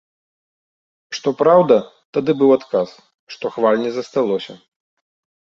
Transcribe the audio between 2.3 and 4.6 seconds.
быў адказ, што хваль не засталося.